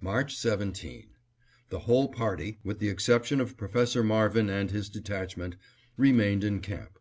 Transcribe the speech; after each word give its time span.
March 0.00 0.32
17: 0.36 1.06
The 1.70 1.78
whole 1.80 2.06
party, 2.06 2.60
with 2.62 2.78
the 2.78 2.88
exception 2.88 3.40
of 3.40 3.56
Professor 3.56 4.04
Marvin 4.04 4.48
and 4.48 4.70
his 4.70 4.88
detachment, 4.88 5.56
remained 5.96 6.44
in 6.44 6.60
camp. 6.60 7.00